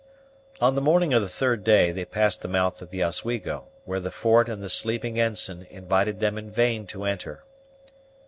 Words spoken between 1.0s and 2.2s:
of the third day they